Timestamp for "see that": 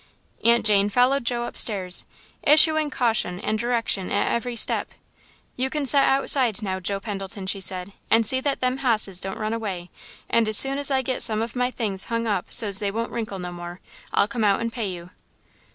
8.25-8.61